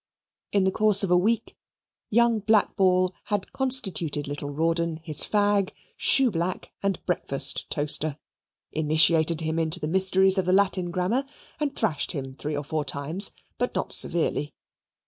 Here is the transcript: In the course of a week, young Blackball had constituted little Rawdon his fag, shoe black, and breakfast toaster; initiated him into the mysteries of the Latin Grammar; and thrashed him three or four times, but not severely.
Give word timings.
In 0.51 0.63
the 0.63 0.71
course 0.71 1.03
of 1.03 1.11
a 1.11 1.15
week, 1.15 1.55
young 2.09 2.39
Blackball 2.39 3.13
had 3.25 3.53
constituted 3.53 4.27
little 4.27 4.49
Rawdon 4.49 4.97
his 5.03 5.21
fag, 5.21 5.69
shoe 5.95 6.31
black, 6.31 6.71
and 6.81 7.05
breakfast 7.05 7.69
toaster; 7.69 8.17
initiated 8.71 9.41
him 9.41 9.59
into 9.59 9.79
the 9.79 9.87
mysteries 9.87 10.39
of 10.39 10.45
the 10.47 10.53
Latin 10.53 10.89
Grammar; 10.89 11.23
and 11.59 11.75
thrashed 11.75 12.13
him 12.13 12.33
three 12.33 12.57
or 12.57 12.63
four 12.63 12.83
times, 12.83 13.29
but 13.59 13.75
not 13.75 13.93
severely. 13.93 14.55